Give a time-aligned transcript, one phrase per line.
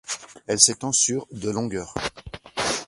[0.47, 1.93] Elle s'étend sur de longueur.